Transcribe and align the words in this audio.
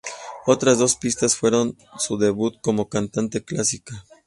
Otras 0.47 0.79
dos 0.79 0.95
pistas 0.95 1.35
fueron 1.35 1.77
su 1.99 2.17
debut 2.17 2.59
como 2.63 2.89
cantante 2.89 3.43
clásica. 3.45 4.03